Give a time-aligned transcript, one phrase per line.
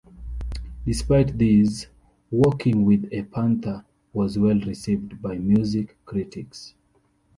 [0.83, 1.85] Despite this,
[2.31, 6.73] "Walking With a Panther" was well received by music critics.